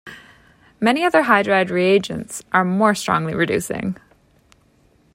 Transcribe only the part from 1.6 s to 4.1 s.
reagents are more strongly reducing.